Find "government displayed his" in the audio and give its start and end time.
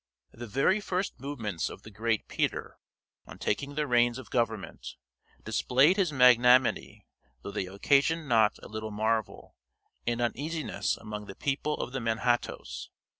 4.31-6.11